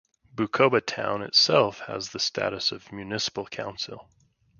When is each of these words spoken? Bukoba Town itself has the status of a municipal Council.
Bukoba 0.33 0.83
Town 0.83 1.21
itself 1.21 1.81
has 1.81 2.09
the 2.09 2.17
status 2.17 2.71
of 2.71 2.91
a 2.91 2.95
municipal 2.95 3.45
Council. 3.45 4.09